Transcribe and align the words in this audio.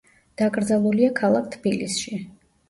დაკრძალულია 0.41 1.09
ქალაქ 1.19 1.53
თბილისში. 1.57 2.17